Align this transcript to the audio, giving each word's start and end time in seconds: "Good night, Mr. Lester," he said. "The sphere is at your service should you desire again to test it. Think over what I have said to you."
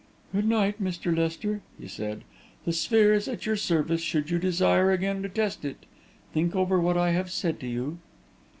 "Good 0.33 0.47
night, 0.49 0.81
Mr. 0.83 1.15
Lester," 1.15 1.61
he 1.79 1.87
said. 1.87 2.23
"The 2.65 2.73
sphere 2.73 3.13
is 3.13 3.27
at 3.27 3.45
your 3.45 3.55
service 3.55 4.01
should 4.01 4.31
you 4.31 4.39
desire 4.39 4.89
again 4.91 5.21
to 5.21 5.29
test 5.29 5.63
it. 5.63 5.85
Think 6.33 6.55
over 6.55 6.79
what 6.81 6.97
I 6.97 7.11
have 7.11 7.29
said 7.29 7.59
to 7.59 7.67
you." 7.67 7.99